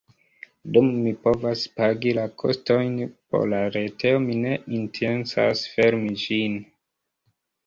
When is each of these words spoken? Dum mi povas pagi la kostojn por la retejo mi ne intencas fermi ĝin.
Dum 0.77 0.87
mi 1.01 1.11
povas 1.25 1.65
pagi 1.79 2.13
la 2.19 2.23
kostojn 2.43 2.95
por 3.35 3.45
la 3.53 3.59
retejo 3.77 4.23
mi 4.25 4.39
ne 4.47 4.57
intencas 4.79 5.63
fermi 5.77 6.19
ĝin. 6.25 6.59